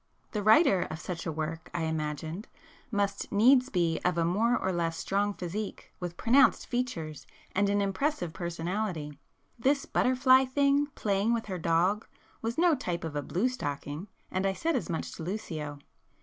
[0.31, 2.47] The writer [p 223] of such a work, I imagined,
[2.89, 7.81] must needs be of a more or less strong physique, with pronounced features and an
[7.81, 9.19] impressive personality.
[9.59, 12.07] This butterfly thing, playing with her dog,
[12.41, 15.77] was no type of a 'blue stocking,' and I said as much to Lucio.